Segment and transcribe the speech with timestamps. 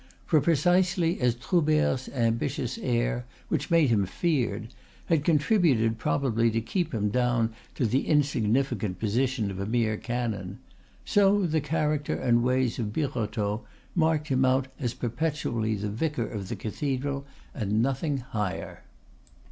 [0.25, 4.69] For, precisely as Troubert's ambitious air, which made him feared,
[5.05, 10.57] had contributed probably to keep him down to the insignificant position of a mere canon,
[11.05, 13.61] so the character and ways of Birotteau
[13.93, 18.83] marked him out as perpetually the vicar of the cathedral and nothing higher.